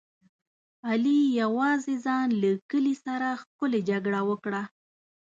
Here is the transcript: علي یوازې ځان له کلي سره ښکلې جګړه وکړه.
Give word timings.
علي 0.87 1.19
یوازې 1.41 1.95
ځان 2.05 2.27
له 2.41 2.51
کلي 2.71 2.95
سره 3.05 3.27
ښکلې 3.41 3.79
جګړه 3.89 4.19
وکړه. 4.29 4.61